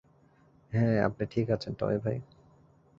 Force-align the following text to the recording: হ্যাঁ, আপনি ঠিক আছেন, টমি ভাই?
হ্যাঁ, 0.71 0.97
আপনি 1.03 1.23
ঠিক 1.31 1.47
আছেন, 1.49 1.73
টমি 1.73 1.97
ভাই? 1.97 2.17